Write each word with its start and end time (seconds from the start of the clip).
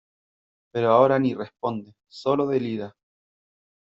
pero 0.73 0.89
ahora 0.89 1.19
ni 1.19 1.35
responde, 1.35 1.93
solo 2.07 2.47
delira. 2.47 2.91